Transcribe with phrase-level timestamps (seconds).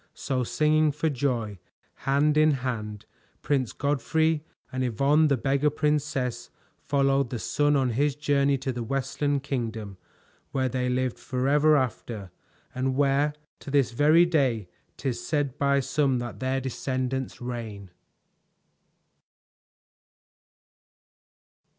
[0.15, 1.59] So singing for joy,
[2.09, 3.05] hand in hand,
[3.43, 8.81] Prince Godfrey and Yvonne the Beggar Princess followed the sun on his journey to the
[8.81, 9.97] Westland Kingdom,
[10.51, 12.31] where they lived forever after,
[12.73, 14.67] and where to this very day
[14.97, 17.91] 'tis said by some that their descendants reign.